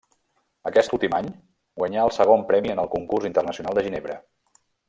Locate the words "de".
3.81-3.89